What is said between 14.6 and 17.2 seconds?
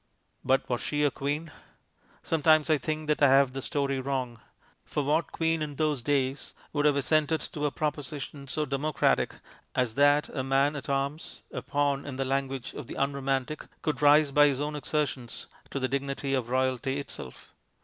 exertions to the dignity of Royalty